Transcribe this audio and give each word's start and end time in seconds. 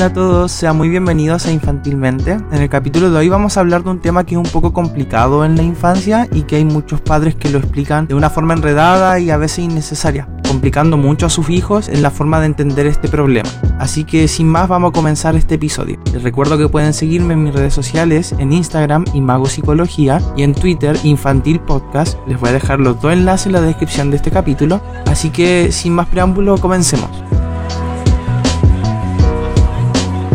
Hola 0.00 0.06
a 0.06 0.12
todos, 0.14 0.52
sean 0.52 0.78
muy 0.78 0.88
bienvenidos 0.88 1.44
a 1.44 1.52
Infantilmente. 1.52 2.32
En 2.32 2.62
el 2.62 2.70
capítulo 2.70 3.10
de 3.10 3.18
hoy 3.18 3.28
vamos 3.28 3.58
a 3.58 3.60
hablar 3.60 3.84
de 3.84 3.90
un 3.90 4.00
tema 4.00 4.24
que 4.24 4.34
es 4.34 4.38
un 4.38 4.50
poco 4.50 4.72
complicado 4.72 5.44
en 5.44 5.56
la 5.56 5.62
infancia 5.62 6.26
y 6.32 6.44
que 6.44 6.56
hay 6.56 6.64
muchos 6.64 7.02
padres 7.02 7.34
que 7.34 7.50
lo 7.50 7.58
explican 7.58 8.06
de 8.06 8.14
una 8.14 8.30
forma 8.30 8.54
enredada 8.54 9.18
y 9.20 9.28
a 9.28 9.36
veces 9.36 9.58
innecesaria, 9.58 10.26
complicando 10.48 10.96
mucho 10.96 11.26
a 11.26 11.28
sus 11.28 11.50
hijos 11.50 11.90
en 11.90 12.00
la 12.00 12.10
forma 12.10 12.40
de 12.40 12.46
entender 12.46 12.86
este 12.86 13.08
problema. 13.08 13.50
Así 13.78 14.04
que 14.04 14.26
sin 14.26 14.48
más 14.48 14.70
vamos 14.70 14.88
a 14.88 14.94
comenzar 14.94 15.36
este 15.36 15.56
episodio. 15.56 15.98
Les 16.14 16.22
recuerdo 16.22 16.56
que 16.56 16.70
pueden 16.70 16.94
seguirme 16.94 17.34
en 17.34 17.44
mis 17.44 17.52
redes 17.54 17.74
sociales, 17.74 18.34
en 18.38 18.54
Instagram 18.54 19.04
Imago 19.12 19.44
Psicología 19.44 20.22
y 20.34 20.44
en 20.44 20.54
Twitter 20.54 20.96
Infantil 21.04 21.60
Podcast. 21.60 22.16
Les 22.26 22.40
voy 22.40 22.48
a 22.48 22.52
dejar 22.54 22.80
los 22.80 23.02
dos 23.02 23.12
enlaces 23.12 23.48
en 23.48 23.52
la 23.52 23.60
descripción 23.60 24.10
de 24.10 24.16
este 24.16 24.30
capítulo. 24.30 24.80
Así 25.04 25.28
que 25.28 25.70
sin 25.70 25.92
más 25.92 26.06
preámbulo 26.06 26.56
comencemos. 26.56 27.10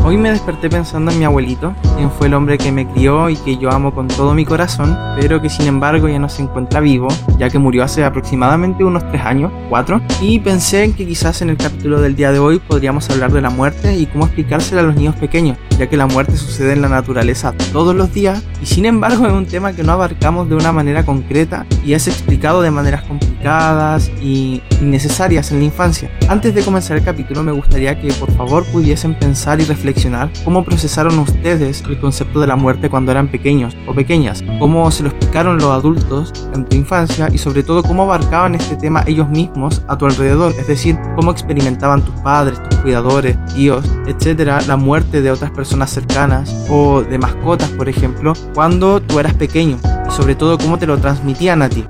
Hoy 0.08 0.18
me 0.18 0.30
desperté 0.30 0.70
pensando 0.70 1.10
en 1.10 1.18
mi 1.18 1.26
abuelito, 1.26 1.74
quien 1.96 2.12
fue 2.12 2.28
el 2.28 2.36
hombre 2.36 2.60
que 2.60 2.72
me 2.72 2.88
crió 2.88 3.28
y 3.28 3.36
que 3.38 3.58
yo 3.58 3.72
amo 3.72 3.92
con 3.92 4.08
todo 4.08 4.36
mi 4.36 4.46
corazón, 4.46 4.96
pero 5.20 5.42
que 5.42 5.50
sin 5.50 5.66
embargo 5.66 6.08
ya 6.08 6.20
no 6.20 6.30
se 6.30 6.44
encuentra 6.44 6.80
vivo, 6.80 7.08
ya 7.40 7.50
que 7.50 7.58
murió 7.58 7.84
hace 7.84 8.06
aproximadamente 8.06 8.84
unos 8.84 9.04
3 9.10 9.26
años, 9.26 9.52
4, 9.70 10.00
y 10.22 10.40
pensé 10.42 10.84
en 10.84 10.94
que 10.94 11.08
quizás 11.08 11.42
en 11.42 11.50
el 11.50 11.58
capítulo 11.58 12.02
del 12.02 12.16
día 12.16 12.32
de 12.32 12.38
hoy 12.38 12.60
podríamos 12.60 13.10
hablar 13.10 13.32
de 13.32 13.42
la 13.42 13.50
muerte 13.50 13.98
y 13.98 14.06
cómo 14.06 14.26
explicársela 14.26 14.82
a 14.82 14.84
los 14.84 14.96
niños 14.96 15.16
pequeños, 15.16 15.58
ya 15.78 15.88
que 15.88 15.98
la 15.98 16.08
muerte 16.08 16.38
sucede 16.38 16.74
en 16.74 16.82
la 16.82 16.90
naturaleza 16.90 17.54
todos 17.72 17.96
los 17.96 18.14
días 18.14 18.44
y 18.62 18.66
sin 18.66 18.86
embargo 18.86 19.26
es 19.28 19.34
un 19.34 19.46
tema 19.46 19.74
que 19.74 19.84
no 19.84 19.92
abarcamos 19.92 20.50
de 20.50 20.56
una 20.56 20.72
manera 20.72 21.06
concreta 21.06 21.66
y 21.84 21.94
es 21.94 22.08
explicado 22.08 22.62
de 22.62 22.72
maneras 22.72 23.04
complicadas 23.04 24.10
y 24.22 24.62
innecesarias 24.82 25.52
en 25.52 25.60
la 25.60 25.66
infancia. 25.66 26.10
Antes 26.30 26.56
de 26.56 26.64
comenzar 26.64 26.98
el 26.98 27.04
capítulo 27.04 27.44
me 27.44 27.52
gustaría 27.52 28.00
que 28.00 28.12
por 28.14 28.32
favor 28.32 28.66
pudiesen 28.72 29.18
pensar 29.18 29.60
y 29.60 29.66
reflexionar 29.66 30.32
cómo 30.44 30.64
procesaron 30.64 31.20
ustedes 31.20 31.84
el 31.88 32.00
concepto 32.00 32.40
de 32.40 32.48
la 32.48 32.56
muerte 32.56 32.90
cuando 32.90 33.12
eran 33.12 33.28
pequeños 33.28 33.76
o 33.88 33.94
pequeñas, 33.94 34.44
cómo 34.60 34.90
se 34.92 35.04
lo 35.04 35.10
explicaron 35.10 35.58
los 35.58 35.72
adultos 35.72 36.34
en 36.54 36.66
tu 36.66 36.76
infancia 36.76 37.30
y 37.32 37.38
sobre 37.38 37.64
todo 37.64 37.84
cómo 37.84 38.04
abarcaban 38.04 38.56
este 38.56 38.76
tema 38.76 39.04
ellos 39.08 39.30
mismos 39.30 39.84
a 39.88 39.98
tu 39.98 40.06
alrededor, 40.06 40.54
es 40.58 40.68
decir, 40.68 40.98
cómo 41.16 41.32
experimentaban 41.32 42.04
tus 42.04 42.16
padres, 42.22 42.62
tus 42.70 42.80
cuidadores, 42.80 43.38
tíos, 43.54 43.86
etcétera, 44.08 44.62
la 44.68 44.78
muerte 44.78 45.22
de 45.22 45.32
otras 45.32 45.52
personas 45.52 45.65
cercanas 45.92 46.54
o 46.70 47.02
de 47.02 47.18
mascotas, 47.18 47.70
por 47.70 47.90
ejemplo, 47.90 48.34
cuando 48.54 49.02
tú 49.02 49.20
eras 49.20 49.34
pequeño 49.34 49.78
y 50.08 50.12
sobre 50.12 50.36
todo 50.36 50.58
cómo 50.58 50.78
te 50.78 50.88
lo 50.88 50.98
transmitían 50.98 51.62
a 51.62 51.70
ti. 51.70 51.86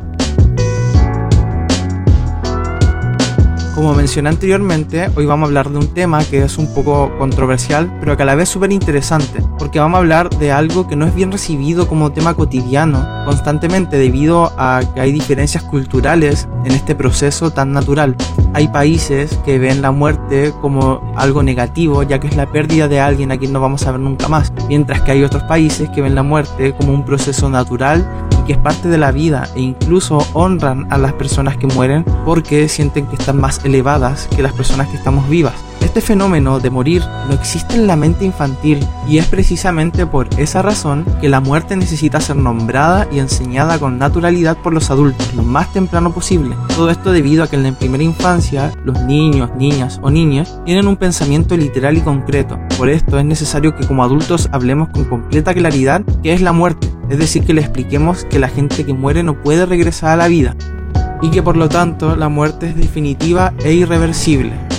Como 3.76 3.94
mencioné 3.94 4.30
anteriormente, 4.30 5.10
hoy 5.18 5.26
vamos 5.26 5.48
a 5.48 5.50
hablar 5.50 5.70
de 5.70 5.78
un 5.78 5.94
tema 5.94 6.24
que 6.24 6.42
es 6.42 6.58
un 6.58 6.74
poco 6.74 7.12
controversial, 7.18 7.94
pero 8.00 8.16
que 8.16 8.24
a 8.24 8.26
la 8.26 8.36
vez 8.36 8.48
súper 8.48 8.72
interesante, 8.72 9.44
porque 9.60 9.82
vamos 9.82 9.98
a 9.98 10.00
hablar 10.00 10.30
de 10.30 10.54
algo 10.54 10.88
que 10.88 10.96
no 10.96 11.06
es 11.06 11.14
bien 11.14 11.30
recibido 11.30 11.86
como 11.86 12.14
tema 12.14 12.36
cotidiano 12.36 13.06
constantemente 13.26 13.98
debido 13.98 14.54
a 14.58 14.82
que 14.94 15.02
hay 15.02 15.12
diferencias 15.12 15.62
culturales 15.64 16.48
en 16.64 16.72
este 16.72 16.96
proceso 16.96 17.52
tan 17.52 17.74
natural. 17.74 18.16
Hay 18.54 18.70
países 18.70 19.38
que 19.44 19.60
ven 19.60 19.82
la 19.82 19.92
muerte 19.92 20.54
como 20.62 21.14
algo 21.18 21.44
negativo, 21.44 22.02
ya 22.04 22.18
que 22.22 22.28
es 22.28 22.38
la 22.38 22.46
pérdida 22.46 22.88
de 22.88 23.02
alguien 23.02 23.34
a 23.34 23.38
quien 23.38 23.52
no 23.52 23.60
vamos 23.60 23.86
a 23.86 23.92
ver 23.92 24.00
nunca 24.00 24.30
más, 24.30 24.54
mientras 24.70 25.02
que 25.02 25.12
hay 25.12 25.24
otros 25.24 25.44
países 25.44 25.90
que 25.90 26.02
ven 26.02 26.16
la 26.16 26.24
muerte 26.24 26.74
como 26.78 26.94
un 26.94 27.04
proceso 27.04 27.50
natural 27.50 28.08
que 28.46 28.54
es 28.54 28.60
parte 28.60 28.88
de 28.88 28.98
la 28.98 29.12
vida 29.12 29.50
e 29.56 29.62
incluso 29.62 30.20
honran 30.34 30.88
a 30.92 30.98
las 30.98 31.14
personas 31.14 31.58
que 31.58 31.68
mueren 31.68 32.06
porque 32.24 32.70
sienten 32.70 33.08
que 33.08 33.16
están 33.16 33.42
más 33.42 33.65
elevadas 33.66 34.30
que 34.34 34.44
las 34.44 34.54
personas 34.54 34.88
que 34.88 34.98
estamos 34.98 35.28
vivas. 35.28 35.54
Este 35.96 36.02
fenómeno 36.02 36.60
de 36.60 36.70
morir 36.70 37.04
no 37.28 37.34
existe 37.34 37.76
en 37.76 37.88
la 37.88 37.96
mente 37.96 38.26
infantil 38.26 38.86
y 39.08 39.18
es 39.18 39.28
precisamente 39.28 40.06
por 40.06 40.28
esa 40.38 40.62
razón 40.62 41.06
que 41.22 41.30
la 41.30 41.40
muerte 41.40 41.76
necesita 41.76 42.20
ser 42.20 42.36
nombrada 42.36 43.08
y 43.12 43.20
enseñada 43.20 43.80
con 43.80 43.98
naturalidad 43.98 44.58
por 44.58 44.74
los 44.74 44.90
adultos 44.90 45.34
lo 45.36 45.44
más 45.44 45.72
temprano 45.72 46.12
posible. 46.12 46.56
Todo 46.76 46.90
esto 46.90 47.12
debido 47.12 47.44
a 47.44 47.48
que 47.48 47.56
en 47.56 47.64
la 47.64 47.72
primera 47.72 48.04
infancia 48.04 48.74
los 48.84 49.00
niños, 49.04 49.52
niñas 49.56 50.00
o 50.02 50.10
niñas 50.10 50.60
tienen 50.66 50.88
un 50.88 50.98
pensamiento 50.98 51.56
literal 51.56 51.96
y 51.96 52.02
concreto. 52.02 52.60
Por 52.78 52.90
esto 52.90 53.18
es 53.18 53.24
necesario 53.24 53.76
que 53.76 53.88
como 53.88 54.04
adultos 54.04 54.50
hablemos 54.52 54.90
con 54.90 55.06
completa 55.06 55.54
claridad 55.54 56.04
qué 56.24 56.34
es 56.34 56.42
la 56.42 56.52
muerte, 56.52 56.90
es 57.10 57.20
decir, 57.20 57.46
que 57.46 57.54
le 57.54 57.62
expliquemos 57.62 58.26
que 58.26 58.40
la 58.40 58.50
gente 58.50 58.86
que 58.86 58.94
muere 58.94 59.24
no 59.24 59.42
puede 59.42 59.66
regresar 59.66 60.10
a 60.10 60.18
la 60.18 60.28
vida 60.28 60.56
y 61.22 61.30
que 61.30 61.44
por 61.44 61.58
lo 61.58 61.70
tanto 61.70 62.16
la 62.16 62.30
muerte 62.30 62.70
es 62.70 62.76
definitiva 62.76 63.54
e 63.64 63.74
irreversible. 63.74 64.75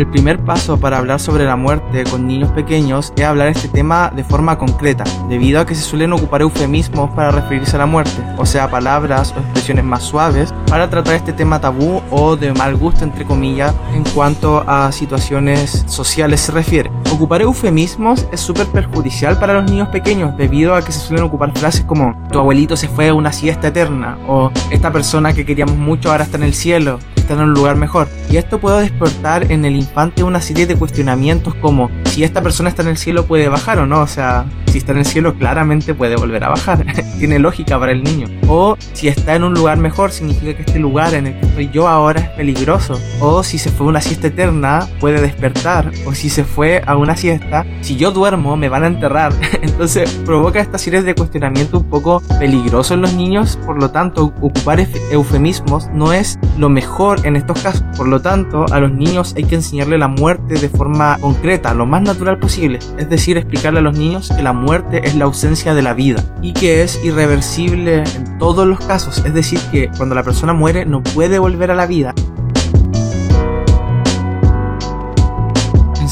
El 0.00 0.06
primer 0.06 0.38
paso 0.38 0.80
para 0.80 0.96
hablar 0.96 1.20
sobre 1.20 1.44
la 1.44 1.56
muerte 1.56 2.04
con 2.04 2.26
niños 2.26 2.50
pequeños 2.52 3.12
es 3.16 3.22
hablar 3.22 3.48
este 3.48 3.68
tema 3.68 4.10
de 4.16 4.24
forma 4.24 4.56
concreta, 4.56 5.04
debido 5.28 5.60
a 5.60 5.66
que 5.66 5.74
se 5.74 5.82
suelen 5.82 6.14
ocupar 6.14 6.40
eufemismos 6.40 7.10
para 7.10 7.30
referirse 7.30 7.76
a 7.76 7.80
la 7.80 7.84
muerte, 7.84 8.24
o 8.38 8.46
sea, 8.46 8.70
palabras 8.70 9.34
o 9.36 9.40
expresiones 9.40 9.84
más 9.84 10.02
suaves 10.02 10.54
para 10.68 10.88
tratar 10.88 11.16
este 11.16 11.34
tema 11.34 11.60
tabú 11.60 12.00
o 12.10 12.34
de 12.34 12.54
mal 12.54 12.76
gusto, 12.76 13.04
entre 13.04 13.26
comillas, 13.26 13.74
en 13.94 14.04
cuanto 14.14 14.64
a 14.66 14.90
situaciones 14.90 15.84
sociales 15.86 16.40
se 16.40 16.52
refiere. 16.52 16.90
Ocupar 17.12 17.42
eufemismos 17.42 18.26
es 18.32 18.40
súper 18.40 18.68
perjudicial 18.68 19.38
para 19.38 19.52
los 19.52 19.70
niños 19.70 19.88
pequeños, 19.88 20.34
debido 20.34 20.74
a 20.74 20.82
que 20.82 20.92
se 20.92 21.00
suelen 21.00 21.26
ocupar 21.26 21.52
frases 21.52 21.84
como 21.84 22.16
tu 22.32 22.38
abuelito 22.38 22.74
se 22.74 22.88
fue 22.88 23.10
a 23.10 23.14
una 23.14 23.32
siesta 23.32 23.68
eterna, 23.68 24.16
o 24.26 24.50
esta 24.70 24.90
persona 24.90 25.34
que 25.34 25.44
queríamos 25.44 25.76
mucho 25.76 26.10
ahora 26.10 26.24
está 26.24 26.38
en 26.38 26.44
el 26.44 26.54
cielo, 26.54 26.98
en 27.34 27.40
un 27.40 27.54
lugar 27.54 27.76
mejor. 27.76 28.08
Y 28.30 28.36
esto 28.36 28.60
puede 28.60 28.82
despertar 28.82 29.50
en 29.50 29.64
el 29.64 29.76
infante 29.76 30.22
una 30.22 30.40
serie 30.40 30.66
de 30.66 30.76
cuestionamientos 30.76 31.54
como 31.56 31.90
si 32.10 32.24
esta 32.24 32.42
persona 32.42 32.68
está 32.68 32.82
en 32.82 32.88
el 32.88 32.96
cielo 32.96 33.24
puede 33.24 33.48
bajar 33.48 33.78
o 33.78 33.86
no, 33.86 34.00
o 34.00 34.06
sea, 34.06 34.44
si 34.66 34.78
está 34.78 34.92
en 34.92 34.98
el 34.98 35.04
cielo 35.04 35.34
claramente 35.34 35.94
puede 35.94 36.16
volver 36.16 36.42
a 36.44 36.48
bajar, 36.48 36.84
tiene 37.18 37.38
lógica 37.38 37.78
para 37.78 37.92
el 37.92 38.02
niño. 38.02 38.26
O 38.48 38.76
si 38.92 39.08
está 39.08 39.36
en 39.36 39.44
un 39.44 39.54
lugar 39.54 39.78
mejor 39.78 40.10
significa 40.10 40.54
que 40.54 40.62
este 40.62 40.78
lugar 40.78 41.14
en 41.14 41.28
el 41.28 41.40
que 41.40 41.46
estoy 41.46 41.70
yo 41.70 41.88
ahora 41.88 42.20
es 42.20 42.28
peligroso. 42.30 43.00
O 43.20 43.42
si 43.42 43.58
se 43.58 43.70
fue 43.70 43.86
una 43.86 44.00
siesta 44.00 44.26
eterna 44.26 44.88
puede 44.98 45.20
despertar. 45.20 45.92
O 46.04 46.14
si 46.14 46.30
se 46.30 46.44
fue 46.44 46.82
a 46.84 46.96
una 46.96 47.16
siesta, 47.16 47.64
si 47.80 47.96
yo 47.96 48.10
duermo 48.10 48.56
me 48.56 48.68
van 48.68 48.84
a 48.84 48.88
enterrar. 48.88 49.32
Entonces 49.62 50.10
provoca 50.24 50.60
esta 50.60 50.78
serie 50.78 51.02
de 51.02 51.14
cuestionamientos 51.14 51.82
un 51.82 51.90
poco 51.90 52.22
peligrosos 52.38 52.92
en 52.92 53.02
los 53.02 53.14
niños, 53.14 53.58
por 53.64 53.80
lo 53.80 53.90
tanto 53.90 54.24
ocupar 54.24 54.80
eufemismos 55.10 55.88
no 55.92 56.12
es 56.12 56.38
lo 56.58 56.68
mejor 56.68 57.26
en 57.26 57.36
estos 57.36 57.60
casos. 57.62 57.84
Por 57.96 58.08
lo 58.08 58.20
tanto, 58.20 58.66
a 58.72 58.80
los 58.80 58.92
niños 58.92 59.34
hay 59.36 59.44
que 59.44 59.56
enseñarle 59.56 59.98
la 59.98 60.08
muerte 60.08 60.54
de 60.54 60.68
forma 60.68 61.18
concreta, 61.20 61.74
lo 61.74 61.86
más 61.86 61.99
natural 62.02 62.38
posible. 62.38 62.78
Es 62.98 63.08
decir, 63.08 63.36
explicarle 63.36 63.80
a 63.80 63.82
los 63.82 63.96
niños 63.96 64.30
que 64.34 64.42
la 64.42 64.52
muerte 64.52 65.02
es 65.04 65.14
la 65.14 65.24
ausencia 65.24 65.74
de 65.74 65.82
la 65.82 65.94
vida 65.94 66.24
y 66.42 66.52
que 66.52 66.82
es 66.82 67.02
irreversible 67.04 68.04
en 68.04 68.38
todos 68.38 68.66
los 68.66 68.80
casos. 68.80 69.22
Es 69.24 69.34
decir, 69.34 69.60
que 69.70 69.90
cuando 69.96 70.14
la 70.14 70.22
persona 70.22 70.52
muere 70.52 70.84
no 70.86 71.02
puede 71.02 71.38
volver 71.38 71.70
a 71.70 71.74
la 71.74 71.86
vida. 71.86 72.14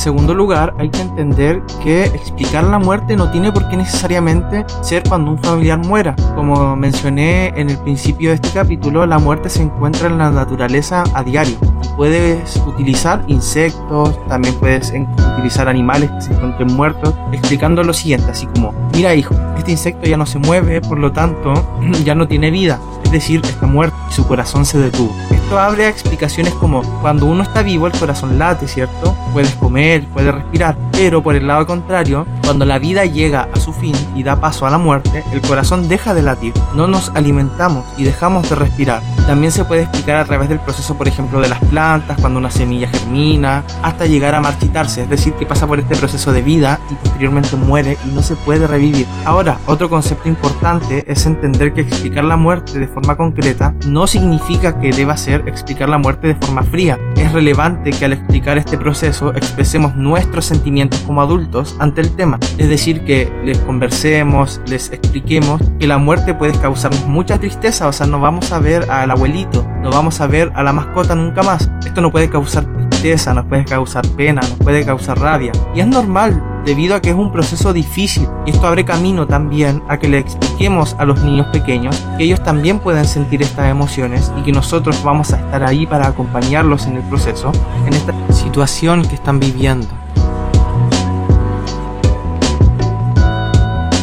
Segundo 0.08 0.32
lugar, 0.32 0.72
hay 0.78 0.88
que 0.88 1.02
entender 1.02 1.60
que 1.84 2.04
explicar 2.04 2.64
la 2.64 2.78
muerte 2.78 3.14
no 3.14 3.30
tiene 3.30 3.52
por 3.52 3.68
qué 3.68 3.76
necesariamente 3.76 4.64
ser 4.80 5.02
cuando 5.06 5.32
un 5.32 5.38
familiar 5.38 5.78
muera. 5.80 6.16
Como 6.34 6.76
mencioné 6.76 7.48
en 7.48 7.68
el 7.68 7.76
principio 7.76 8.30
de 8.30 8.36
este 8.36 8.48
capítulo, 8.48 9.04
la 9.04 9.18
muerte 9.18 9.50
se 9.50 9.60
encuentra 9.60 10.08
en 10.08 10.16
la 10.16 10.30
naturaleza 10.30 11.04
a 11.12 11.22
diario. 11.22 11.58
Puedes 11.94 12.56
utilizar 12.56 13.22
insectos, 13.26 14.18
también 14.28 14.54
puedes 14.54 14.94
utilizar 15.34 15.68
animales 15.68 16.10
que 16.10 16.22
se 16.22 16.32
encuentren 16.32 16.74
muertos, 16.74 17.14
explicando 17.30 17.82
lo 17.82 17.92
siguiente, 17.92 18.30
así 18.30 18.46
como, 18.46 18.72
mira 18.94 19.14
hijo, 19.14 19.34
este 19.58 19.72
insecto 19.72 20.08
ya 20.08 20.16
no 20.16 20.24
se 20.24 20.38
mueve, 20.38 20.80
por 20.80 20.98
lo 20.98 21.12
tanto, 21.12 21.52
ya 22.04 22.14
no 22.14 22.26
tiene 22.26 22.50
vida, 22.50 22.80
es 23.04 23.12
decir, 23.12 23.42
está 23.44 23.66
muerto 23.66 23.94
y 24.08 24.14
su 24.14 24.26
corazón 24.26 24.64
se 24.64 24.78
detuvo. 24.78 25.14
Esto 25.30 25.58
abre 25.58 25.84
a 25.84 25.88
explicaciones 25.90 26.54
como, 26.54 26.82
cuando 27.02 27.26
uno 27.26 27.42
está 27.42 27.62
vivo 27.62 27.86
el 27.86 27.92
corazón 27.92 28.38
late, 28.38 28.66
¿cierto? 28.68 29.14
Puedes 29.32 29.54
comer, 29.54 30.04
puedes 30.12 30.34
respirar, 30.34 30.76
pero 30.92 31.22
por 31.22 31.36
el 31.36 31.46
lado 31.46 31.66
contrario, 31.66 32.26
cuando 32.44 32.64
la 32.64 32.78
vida 32.78 33.04
llega 33.04 33.48
a 33.54 33.60
su 33.60 33.72
fin 33.72 33.94
y 34.16 34.22
da 34.22 34.40
paso 34.40 34.66
a 34.66 34.70
la 34.70 34.78
muerte, 34.78 35.22
el 35.32 35.40
corazón 35.40 35.88
deja 35.88 36.14
de 36.14 36.22
latir, 36.22 36.54
no 36.74 36.86
nos 36.86 37.10
alimentamos 37.14 37.84
y 37.96 38.04
dejamos 38.04 38.48
de 38.48 38.56
respirar. 38.56 39.02
También 39.26 39.52
se 39.52 39.64
puede 39.64 39.82
explicar 39.82 40.16
a 40.16 40.24
través 40.24 40.48
del 40.48 40.58
proceso, 40.58 40.96
por 40.96 41.06
ejemplo, 41.06 41.40
de 41.40 41.48
las 41.48 41.58
plantas, 41.66 42.18
cuando 42.18 42.38
una 42.38 42.50
semilla 42.50 42.88
germina, 42.88 43.62
hasta 43.82 44.06
llegar 44.06 44.34
a 44.34 44.40
marchitarse, 44.40 45.02
es 45.02 45.10
decir, 45.10 45.34
que 45.34 45.44
pasa 45.44 45.66
por 45.66 45.78
este 45.78 45.96
proceso 45.96 46.32
de 46.32 46.40
vida 46.40 46.80
y 46.90 46.94
posteriormente 46.94 47.56
muere 47.56 47.98
y 48.06 48.08
no 48.14 48.22
se 48.22 48.36
puede 48.36 48.66
revivir. 48.66 49.06
Ahora, 49.26 49.58
otro 49.66 49.90
concepto 49.90 50.28
importante 50.28 51.04
es 51.06 51.26
entender 51.26 51.74
que 51.74 51.82
explicar 51.82 52.24
la 52.24 52.36
muerte 52.36 52.78
de 52.78 52.88
forma 52.88 53.16
concreta 53.16 53.74
no 53.86 54.06
significa 54.06 54.80
que 54.80 54.92
deba 54.92 55.16
ser 55.16 55.46
explicar 55.46 55.88
la 55.88 55.98
muerte 55.98 56.28
de 56.28 56.34
forma 56.34 56.62
fría. 56.62 56.98
Es 57.16 57.32
relevante 57.32 57.90
que 57.90 58.06
al 58.06 58.14
explicar 58.14 58.56
este 58.56 58.78
proceso 58.78 59.17
expresemos 59.34 59.96
nuestros 59.96 60.46
sentimientos 60.46 61.00
como 61.00 61.20
adultos 61.20 61.76
ante 61.78 62.00
el 62.00 62.14
tema, 62.14 62.38
es 62.58 62.68
decir, 62.68 63.04
que 63.04 63.32
les 63.44 63.58
conversemos, 63.58 64.60
les 64.66 64.90
expliquemos 64.92 65.60
que 65.78 65.86
la 65.86 65.98
muerte 65.98 66.34
puede 66.34 66.52
causarnos 66.52 67.06
mucha 67.06 67.38
tristeza, 67.38 67.88
o 67.88 67.92
sea, 67.92 68.06
no 68.06 68.20
vamos 68.20 68.52
a 68.52 68.58
ver 68.58 68.90
a 68.90 69.06
la 69.06 69.14
abuelito 69.14 69.66
no 69.82 69.90
vamos 69.90 70.20
a 70.20 70.26
ver 70.26 70.50
a 70.54 70.62
la 70.62 70.72
mascota 70.72 71.14
nunca 71.14 71.42
más. 71.42 71.70
Esto 71.84 72.00
no 72.00 72.10
puede 72.10 72.28
causar 72.28 72.64
tristeza, 72.90 73.32
nos 73.34 73.46
puede 73.46 73.64
causar 73.64 74.06
pena, 74.16 74.40
nos 74.40 74.58
puede 74.58 74.84
causar 74.84 75.18
rabia. 75.18 75.52
Y 75.74 75.80
es 75.80 75.86
normal, 75.86 76.42
debido 76.68 76.94
a 76.94 77.00
que 77.00 77.08
es 77.08 77.16
un 77.16 77.32
proceso 77.32 77.72
difícil. 77.72 78.28
Esto 78.46 78.66
abre 78.66 78.84
camino 78.84 79.26
también 79.26 79.82
a 79.88 79.98
que 79.98 80.06
le 80.06 80.18
expliquemos 80.18 80.94
a 80.98 81.06
los 81.06 81.22
niños 81.22 81.46
pequeños 81.46 81.96
que 82.18 82.24
ellos 82.24 82.42
también 82.42 82.78
pueden 82.78 83.06
sentir 83.06 83.40
estas 83.40 83.70
emociones 83.70 84.30
y 84.38 84.42
que 84.42 84.52
nosotros 84.52 85.02
vamos 85.02 85.32
a 85.32 85.38
estar 85.38 85.64
ahí 85.64 85.86
para 85.86 86.06
acompañarlos 86.06 86.86
en 86.86 86.98
el 86.98 87.02
proceso, 87.04 87.52
en 87.86 87.94
esta 87.94 88.12
situación 88.34 89.00
que 89.08 89.14
están 89.14 89.40
viviendo. 89.40 89.88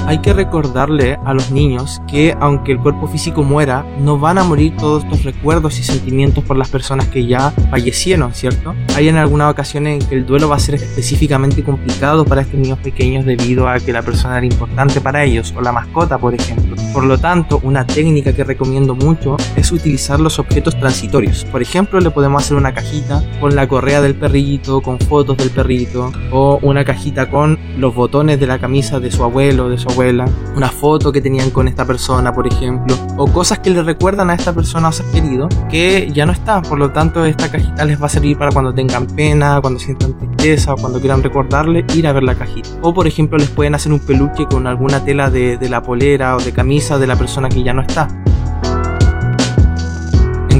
Hay 0.06 0.20
que 0.20 0.34
recordarle 0.34 1.18
a 1.26 1.34
los 1.34 1.52
niños 1.52 2.02
que 2.08 2.36
aunque 2.40 2.74
el 2.74 2.80
cuerpo 2.80 3.08
físico 3.08 3.44
muera, 3.44 3.86
no 4.00 4.20
van 4.20 4.38
a 4.38 4.44
morir 4.44 4.76
todos 4.78 5.04
estos 5.04 5.24
recuerdos 5.24 5.80
y 5.80 5.84
sentimientos 5.84 6.44
por 6.44 6.58
las 6.58 6.70
personas 6.70 7.08
que 7.08 7.26
ya 7.26 7.52
fallecieron, 7.70 8.34
¿cierto? 8.34 8.76
Hay 8.96 9.10
en 9.10 9.18
algunas 9.18 9.52
ocasiones 9.52 10.04
en 10.04 10.10
que 10.10 10.16
el 10.16 10.26
duelo 10.26 10.50
va 10.50 10.58
a 10.58 10.60
ser 10.60 10.76
específicamente 10.76 11.64
complicado 11.64 12.26
para 12.26 12.42
estos 12.42 12.60
niños 12.60 12.80
pequeños 12.80 13.26
debido 13.26 13.68
a 13.68 13.80
que 13.80 13.92
la 13.92 14.02
persona 14.02 14.38
era 14.38 14.46
importante 14.46 15.02
para 15.02 15.24
ellos 15.24 15.54
o 15.58 15.62
la 15.62 15.72
mascota, 15.72 16.18
por 16.18 16.34
ejemplo. 16.34 16.76
Por 16.94 17.06
lo 17.06 17.18
tanto, 17.18 17.60
una 17.64 17.86
técnica 17.86 18.34
que 18.34 18.44
recomiendo 18.44 18.96
mucho 18.96 19.38
es 19.56 19.72
utilizar 19.72 20.20
los 20.20 20.40
objetos 20.40 20.80
transitorios. 20.80 21.46
Por 21.46 21.62
ejemplo, 21.62 22.00
le 22.00 22.12
podemos 22.12 22.44
hacer 22.44 22.58
una 22.58 22.74
cajita 22.74 23.24
con 23.40 23.56
la 23.56 23.68
correa 23.68 24.02
del 24.02 24.16
perrito, 24.16 24.82
con 24.82 25.00
fotos 25.00 25.38
del 25.38 25.50
perrito, 25.50 26.12
o 26.32 26.60
una 26.62 26.86
cajita 26.86 27.30
con 27.30 27.60
los 27.78 27.94
botones 27.94 28.40
de 28.40 28.48
la 28.48 28.60
camisa 28.60 29.00
de 29.00 29.12
su 29.12 29.24
abuelo, 29.24 29.70
de 29.70 29.78
su 29.78 29.90
una 29.98 30.70
foto 30.70 31.12
que 31.12 31.22
tenían 31.22 31.50
con 31.52 31.68
esta 31.68 31.86
persona, 31.86 32.34
por 32.34 32.48
ejemplo, 32.48 32.98
o 33.18 33.28
cosas 33.28 33.60
que 33.60 33.70
le 33.70 33.82
recuerdan 33.82 34.30
a 34.30 34.34
esta 34.34 34.54
persona 34.54 34.90
o 34.90 34.92
ser 34.92 35.06
querido 35.08 35.48
que 35.70 36.12
ya 36.14 36.26
no 36.26 36.32
está. 36.32 36.62
Por 36.62 36.78
lo 36.78 36.92
tanto, 36.92 37.24
esta 37.26 37.50
cajita 37.50 37.86
les 37.86 38.02
va 38.02 38.08
a 38.08 38.10
servir 38.10 38.38
para 38.38 38.52
cuando 38.52 38.74
tengan 38.74 39.08
pena, 39.08 39.60
cuando 39.62 39.80
sientan 39.80 40.18
tristeza 40.18 40.74
o 40.74 40.78
cuando 40.78 41.00
quieran 41.00 41.24
recordarle, 41.24 41.86
ir 41.94 42.08
a 42.08 42.14
ver 42.14 42.24
la 42.24 42.36
cajita. 42.36 42.70
O, 42.82 42.94
por 42.94 43.08
ejemplo, 43.08 43.38
les 43.38 43.50
pueden 43.50 43.76
hacer 43.76 43.92
un 43.92 44.00
peluche 44.00 44.46
con 44.46 44.68
alguna 44.68 45.04
tela 45.04 45.30
de, 45.30 45.58
de 45.58 45.70
la 45.70 45.82
polera 45.82 46.36
o 46.36 46.40
de 46.40 46.52
camisa 46.52 46.98
de 46.98 47.08
la 47.08 47.16
persona 47.16 47.50
que 47.50 47.64
ya 47.64 47.74
no 47.74 47.82
está 47.82 48.08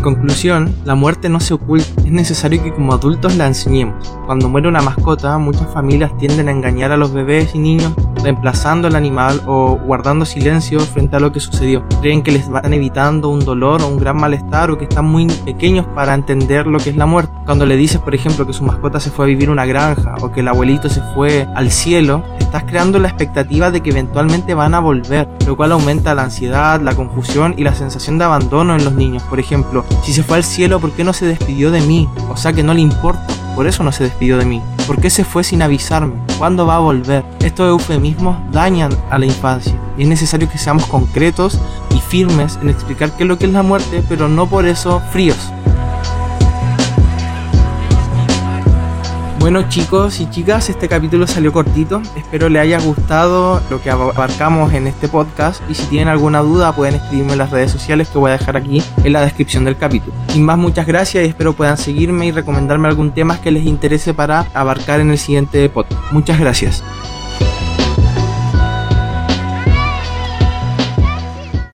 conclusión, 0.06 0.72
la 0.86 0.94
muerte 0.94 1.30
no 1.30 1.40
se 1.40 1.56
oculta, 1.56 1.88
es 2.06 2.12
necesario 2.12 2.62
que 2.62 2.72
como 2.72 2.94
adultos 2.94 3.36
la 3.38 3.48
enseñemos. 3.48 4.08
Cuando 4.28 4.48
muere 4.50 4.68
una 4.68 4.80
mascota, 4.80 5.36
muchas 5.40 5.68
familias 5.74 6.16
tienden 6.20 6.48
a 6.48 6.52
engañar 6.52 6.92
a 6.92 6.98
los 6.98 7.12
bebés 7.12 7.56
y 7.56 7.58
niños 7.58 7.92
reemplazando 8.26 8.88
al 8.88 8.96
animal 8.96 9.42
o 9.46 9.78
guardando 9.78 10.26
silencio 10.26 10.80
frente 10.80 11.16
a 11.16 11.20
lo 11.20 11.32
que 11.32 11.40
sucedió. 11.40 11.86
Creen 12.02 12.24
que 12.24 12.32
les 12.32 12.50
van 12.50 12.74
evitando 12.74 13.30
un 13.30 13.46
dolor 13.46 13.84
o 13.84 13.88
un 13.88 13.98
gran 13.98 14.18
malestar 14.18 14.72
o 14.72 14.78
que 14.78 14.86
están 14.86 15.06
muy 15.06 15.28
pequeños 15.46 15.86
para 15.94 16.16
entender 16.16 16.66
lo 16.66 16.80
que 16.80 16.90
es 16.90 16.96
la 16.96 17.06
muerte. 17.06 17.32
Cuando 17.46 17.68
le 17.68 17.78
dices, 17.78 18.02
por 18.02 18.16
ejemplo, 18.16 18.48
que 18.48 18.54
su 18.54 18.64
mascota 18.64 19.00
se 19.00 19.12
fue 19.12 19.26
a 19.26 19.28
vivir 19.28 19.52
una 19.52 19.66
granja 19.66 20.16
o 20.22 20.32
que 20.32 20.40
el 20.40 20.48
abuelito 20.48 20.90
se 20.90 21.02
fue 21.14 21.48
al 21.56 21.72
cielo, 21.72 22.24
estás 22.40 22.64
creando 22.64 22.98
la 22.98 23.10
expectativa 23.10 23.70
de 23.70 23.82
que 23.82 23.92
eventualmente 23.92 24.56
van 24.56 24.74
a 24.74 24.80
volver, 24.80 25.30
lo 25.46 25.56
cual 25.56 25.72
aumenta 25.72 26.16
la 26.16 26.24
ansiedad, 26.24 26.82
la 26.82 26.96
confusión 26.96 27.54
y 27.58 27.64
la 27.64 27.76
sensación 27.76 28.18
de 28.18 28.26
abandono 28.26 28.76
en 28.76 28.84
los 28.84 28.94
niños. 28.94 29.22
Por 29.24 29.40
ejemplo, 29.40 29.86
si 30.04 30.14
se 30.14 30.24
fue 30.24 30.38
al 30.38 30.44
cielo, 30.44 30.80
¿por 30.80 30.92
qué 30.94 31.04
no 31.04 31.14
se 31.14 31.28
despidió 31.28 31.70
de 31.70 31.82
mí? 31.82 32.10
O 32.30 32.38
sea 32.38 32.54
que 32.54 32.64
no 32.64 32.74
le 32.74 32.82
importa. 32.82 33.28
Por 33.56 33.68
eso 33.68 33.84
no 33.84 33.92
se 33.92 34.04
despidió 34.04 34.38
de 34.38 34.46
mí. 34.46 34.62
¿Por 34.88 35.02
qué 35.02 35.10
se 35.10 35.24
fue 35.24 35.44
sin 35.44 35.64
avisarme? 35.64 36.14
¿Cuándo 36.38 36.68
va 36.68 36.76
a 36.76 36.80
volver? 36.80 37.24
Estos 37.40 37.68
eufemismos 37.70 38.38
dañan 38.52 38.92
a 39.10 39.18
la 39.18 39.26
infancia 39.26 39.76
y 39.98 40.04
es 40.04 40.08
necesario 40.08 40.48
que 40.48 40.60
seamos 40.60 40.86
concretos 40.86 41.60
y 41.90 42.00
firmes 42.00 42.60
en 42.62 42.70
explicar 42.70 43.12
qué 43.18 43.24
es 43.24 43.28
lo 43.28 43.40
que 43.40 43.46
es 43.46 43.52
la 43.52 43.64
muerte, 43.64 44.04
pero 44.08 44.30
no 44.30 44.48
por 44.48 44.68
eso 44.68 45.02
fríos. 45.12 45.52
Bueno 49.46 49.70
chicos 49.70 50.22
y 50.22 50.30
chicas, 50.32 50.72
este 50.72 50.88
capítulo 50.90 51.28
salió 51.28 51.54
cortito. 51.54 52.02
Espero 52.18 52.50
les 52.50 52.64
haya 52.64 52.80
gustado 52.80 53.62
lo 53.70 53.80
que 53.80 53.92
abarcamos 53.92 54.74
en 54.74 54.88
este 54.88 55.08
podcast. 55.08 55.62
Y 55.70 55.76
si 55.76 55.86
tienen 55.86 56.08
alguna 56.08 56.40
duda 56.40 56.76
pueden 56.76 56.96
escribirme 56.96 57.34
en 57.34 57.38
las 57.38 57.52
redes 57.52 57.70
sociales 57.70 58.10
que 58.10 58.18
voy 58.18 58.32
a 58.32 58.40
dejar 58.40 58.58
aquí 58.58 58.82
en 59.04 59.14
la 59.14 59.22
descripción 59.22 59.64
del 59.64 59.78
capítulo. 59.78 60.16
Sin 60.30 60.44
más, 60.44 60.58
muchas 60.58 60.88
gracias 60.88 61.24
y 61.24 61.28
espero 61.28 61.54
puedan 61.54 61.78
seguirme 61.78 62.26
y 62.26 62.32
recomendarme 62.32 62.88
algún 62.88 63.12
tema 63.12 63.40
que 63.40 63.52
les 63.52 63.68
interese 63.68 64.16
para 64.16 64.48
abarcar 64.56 65.00
en 65.00 65.12
el 65.12 65.20
siguiente 65.20 65.70
podcast. 65.70 66.02
Muchas 66.12 66.40
gracias. 66.40 66.84